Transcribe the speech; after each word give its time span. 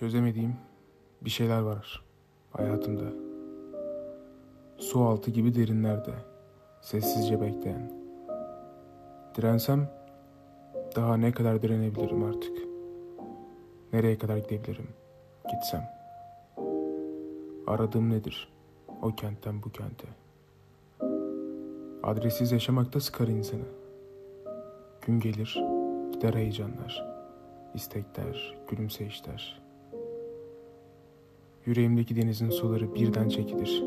Çözemediğim 0.00 0.56
bir 1.22 1.30
şeyler 1.30 1.60
var 1.60 2.04
hayatımda. 2.50 3.04
Su 4.78 5.00
altı 5.00 5.30
gibi 5.30 5.54
derinlerde, 5.54 6.10
sessizce 6.80 7.40
bekleyen. 7.40 7.92
Dirensem 9.36 9.90
daha 10.96 11.16
ne 11.16 11.32
kadar 11.32 11.62
direnebilirim 11.62 12.24
artık? 12.24 12.58
Nereye 13.92 14.18
kadar 14.18 14.36
gidebilirim? 14.36 14.88
Gitsem. 15.50 15.90
Aradığım 17.66 18.10
nedir? 18.10 18.52
O 19.02 19.14
kentten 19.14 19.62
bu 19.62 19.70
kente. 19.72 20.06
Adresiz 22.02 22.52
yaşamakta 22.52 23.00
sıkar 23.00 23.28
insanı. 23.28 23.68
Gün 25.02 25.20
gelir, 25.20 25.64
gider 26.12 26.34
heyecanlar, 26.34 27.06
istekler, 27.74 28.58
gülümseyişler. 28.68 29.69
Yüreğimdeki 31.66 32.16
denizin 32.16 32.50
suları 32.50 32.94
birden 32.94 33.28
çekilir. 33.28 33.84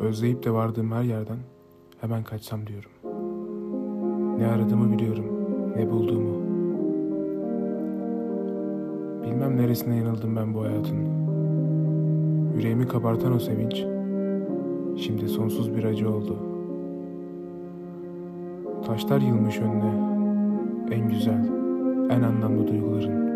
Özleyip 0.00 0.44
de 0.44 0.50
vardığım 0.50 0.92
her 0.92 1.02
yerden 1.02 1.38
hemen 2.00 2.24
kaçsam 2.24 2.60
diyorum. 2.66 2.90
Ne 4.38 4.46
aradığımı 4.46 4.92
biliyorum, 4.92 5.24
ne 5.76 5.90
bulduğumu. 5.90 6.42
Bilmem 9.22 9.56
neresine 9.56 9.96
yanıldım 9.96 10.36
ben 10.36 10.54
bu 10.54 10.62
hayatın. 10.62 10.98
Yüreğimi 12.56 12.88
kabartan 12.88 13.34
o 13.34 13.38
sevinç, 13.38 13.84
şimdi 15.04 15.28
sonsuz 15.28 15.76
bir 15.76 15.84
acı 15.84 16.10
oldu. 16.10 16.36
Taşlar 18.86 19.20
yılmış 19.20 19.58
önüne, 19.58 19.92
en 20.90 21.08
güzel, 21.08 21.61
en 22.12 22.22
anlamlı 22.22 22.66
duyguların. 22.66 23.32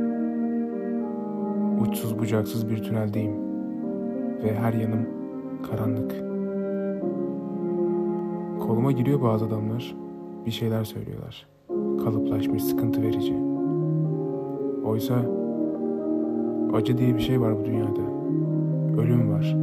Uçsuz 1.80 2.18
bucaksız 2.18 2.70
bir 2.70 2.82
tüneldeyim 2.82 3.32
ve 4.44 4.54
her 4.54 4.72
yanım 4.72 5.06
karanlık. 5.70 6.10
Koluma 8.60 8.92
giriyor 8.92 9.22
bazı 9.22 9.44
adamlar, 9.44 9.96
bir 10.46 10.50
şeyler 10.50 10.84
söylüyorlar. 10.84 11.46
Kalıplaşmış, 12.04 12.64
sıkıntı 12.64 13.02
verici. 13.02 13.34
Oysa 14.84 15.14
acı 16.74 16.98
diye 16.98 17.14
bir 17.14 17.20
şey 17.20 17.40
var 17.40 17.58
bu 17.60 17.64
dünyada. 17.64 18.02
Ölüm 19.02 19.30
var. 19.30 19.56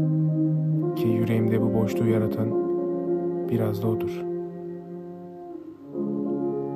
Ki 0.96 1.08
yüreğimde 1.08 1.62
bu 1.62 1.74
boşluğu 1.74 2.08
yaratan 2.08 2.48
biraz 3.50 3.84
da 3.84 3.88
odur. 3.88 4.24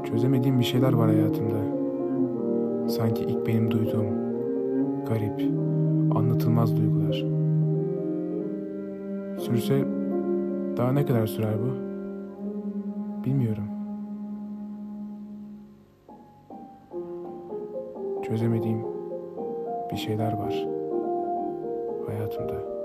Çözemediğim 0.03 0.59
bir 0.59 0.65
şeyler 0.65 0.93
var 0.93 1.09
hayatımda. 1.09 1.76
Sanki 2.87 3.23
ilk 3.23 3.47
benim 3.47 3.71
duyduğum 3.71 4.05
garip, 5.05 5.41
anlatılmaz 6.15 6.77
duygular. 6.77 7.13
Sürse 9.39 9.85
daha 10.77 10.91
ne 10.91 11.05
kadar 11.05 11.27
sürer 11.27 11.55
bu? 11.59 11.87
Bilmiyorum. 13.23 13.63
Çözemediğim 18.23 18.81
bir 19.91 19.97
şeyler 19.97 20.33
var 20.33 20.67
hayatımda. 22.07 22.76